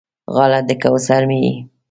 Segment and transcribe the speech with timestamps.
[0.33, 1.53] غاړه د کوثر مې یې